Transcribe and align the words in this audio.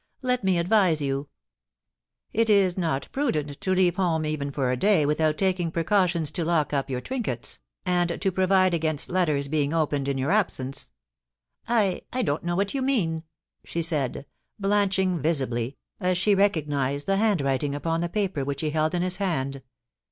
Let 0.23 0.43
me 0.43 0.57
advise 0.57 0.99
you. 0.99 1.27
It 2.33 2.49
is 2.49 2.75
not 2.75 3.07
prudent 3.11 3.61
to 3.61 3.75
leave 3.75 3.97
home 3.97 4.25
even 4.25 4.49
for 4.49 4.71
a 4.71 4.75
day 4.75 5.05
without 5.05 5.37
taking 5.37 5.69
precautions 5.69 6.31
to 6.31 6.43
lock 6.43 6.73
up 6.73 6.89
your 6.89 7.01
trinkets, 7.01 7.59
and 7.85 8.19
to 8.19 8.31
provide 8.31 8.73
against 8.73 9.09
letters 9.11 9.47
being 9.47 9.75
opened 9.75 10.07
in 10.07 10.17
your 10.17 10.31
absence.' 10.31 10.89
*I— 11.67 12.01
I 12.11 12.23
don't 12.23 12.43
know 12.43 12.55
what 12.55 12.73
you 12.73 12.81
mean,' 12.81 13.21
she 13.63 13.83
said, 13.83 14.25
blanching 14.59 15.19
visibly, 15.19 15.77
as 15.99 16.17
she 16.17 16.33
recognised 16.33 17.05
the 17.05 17.17
handwriting 17.17 17.75
upon 17.75 18.01
the 18.01 18.09
paper 18.09 18.43
which 18.43 18.61
he 18.61 18.71
held 18.71 18.95
in 18.95 19.03
his 19.03 19.17
hand. 19.17 19.61